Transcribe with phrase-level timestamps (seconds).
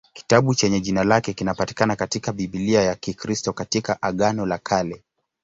[0.13, 5.03] Kitabu chenye jina lake kinapatikana katika Biblia ya Kikristo katika Agano la Kale.